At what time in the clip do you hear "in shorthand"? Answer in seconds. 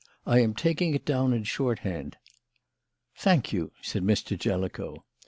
1.31-2.17